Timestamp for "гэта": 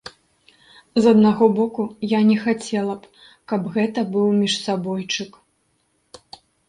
3.75-3.99